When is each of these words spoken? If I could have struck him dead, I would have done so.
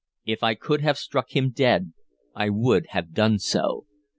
If 0.25 0.41
I 0.41 0.55
could 0.55 0.81
have 0.81 0.97
struck 0.97 1.35
him 1.35 1.51
dead, 1.51 1.93
I 2.33 2.49
would 2.49 2.87
have 2.89 3.13
done 3.13 3.37
so. 3.37 3.85